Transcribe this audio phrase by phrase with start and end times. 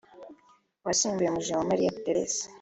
[0.85, 2.43] wasimbuye Mujawamariya Therése